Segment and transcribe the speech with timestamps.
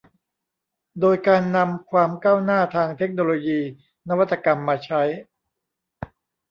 [0.99, 3.59] โดยการนำความก้าวหน้าทางเทคโนโลยี
[4.09, 5.01] นวัตกรรมมาใช้